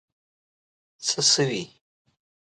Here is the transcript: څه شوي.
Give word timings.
څه 1.05 1.19
شوي. 1.31 1.63